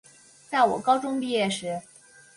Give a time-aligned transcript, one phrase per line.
[0.49, 1.79] 在我高中毕业时